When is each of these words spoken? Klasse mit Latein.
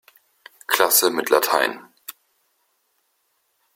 Klasse 0.65 1.11
mit 1.11 1.29
Latein. 1.29 1.85